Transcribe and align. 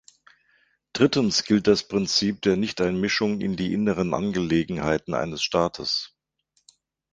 Drittens 0.93 1.43
gilt 1.43 1.67
das 1.67 1.87
Prinzip 1.87 2.41
der 2.41 2.57
Nichteinmischung 2.57 3.39
in 3.39 3.55
die 3.55 3.71
inneren 3.71 4.15
Angelegenheiten 4.15 5.13
eines 5.13 5.43
Staates. 5.43 6.15